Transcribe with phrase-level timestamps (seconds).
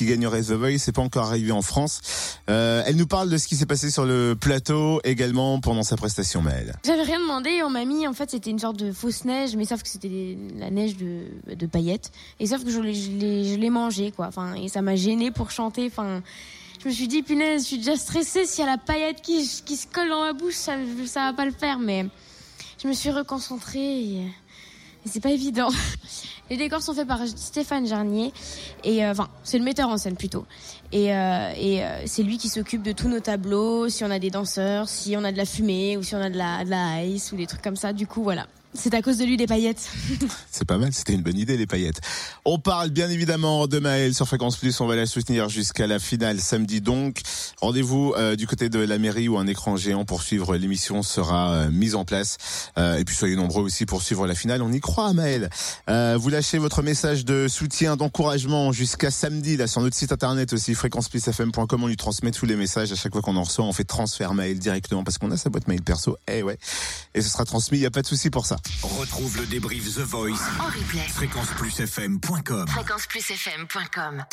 [0.00, 0.78] qui gagnerait The Voice.
[0.78, 2.00] C'est pas encore arrivé en France.
[2.48, 5.98] Euh, elle nous parle de ce qui s'est passé sur le plateau également pendant sa
[5.98, 6.74] prestation, Maëlle.
[6.86, 9.66] J'avais rien demandé, on m'a mis, en fait, c'était une sorte de fausse neige, mais
[9.66, 11.24] sauf que c'était la neige de,
[11.54, 12.12] de paillettes.
[12.38, 14.28] Et sauf que je l'ai, je l'ai, je l'ai mangé, quoi.
[14.28, 15.86] Enfin, et ça m'a gêné pour chanter.
[15.86, 16.22] Enfin,
[16.82, 18.46] je me suis dit, punaise, je suis déjà stressée.
[18.46, 21.32] S'il y a la paillette qui, qui se colle dans ma bouche, ça, ça va
[21.34, 21.78] pas le faire.
[21.78, 22.06] Mais
[22.82, 25.68] je me suis reconcentrée et, et c'est pas évident.
[26.50, 28.32] Les décors sont faits par Stéphane Jarnier
[28.82, 30.46] et euh, enfin c'est le metteur en scène plutôt
[30.90, 34.18] et, euh, et euh, c'est lui qui s'occupe de tous nos tableaux si on a
[34.18, 36.70] des danseurs si on a de la fumée ou si on a de la, de
[36.70, 39.36] la ice ou des trucs comme ça du coup voilà c'est à cause de lui
[39.36, 39.90] des paillettes.
[40.50, 42.00] C'est pas mal, c'était une bonne idée les paillettes.
[42.44, 45.98] On parle bien évidemment de Maëlle sur Fréquence Plus, on va la soutenir jusqu'à la
[45.98, 47.20] finale samedi donc.
[47.60, 51.50] Rendez-vous euh, du côté de la mairie où un écran géant pour suivre l'émission sera
[51.50, 52.38] euh, mis en place.
[52.78, 56.56] Euh, et puis soyez nombreux aussi pour suivre la finale, on y croit vous lâchez
[56.56, 61.86] votre message de soutien, d'encouragement jusqu'à samedi là sur notre site internet aussi fréquenceplusfm.com, on
[61.86, 64.58] lui transmet tous les messages à chaque fois qu'on en reçoit, on fait transfert Maëlle
[64.58, 66.16] directement parce qu'on a sa boîte mail perso.
[66.28, 66.58] Eh ouais.
[67.14, 68.56] Et ce sera transmis, il y a pas de souci pour ça.
[68.82, 71.06] Retrouve le débrief The Voice En replay.
[71.10, 72.68] fréquenceplusfm.com.
[72.68, 74.24] Fréquenceplusfm.com